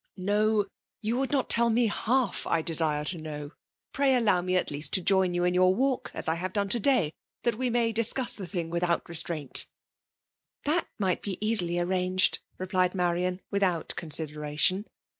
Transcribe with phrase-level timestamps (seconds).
[0.17, 0.65] No!
[1.03, 3.51] you would not tell me half I desire to know.
[3.93, 6.69] Pray allow me at least to join you in your walk, as I have done
[6.69, 9.67] to*day, that we may discuss the thing without restraint"''
[10.65, 14.87] That might easily be arranged*'* replied Marian, without consideration.